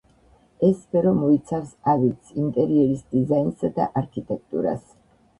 [0.67, 4.81] ეს სფერო მოიცავს ავეჯს, ინტერიერის დიზაინსა და არქიტექტურას.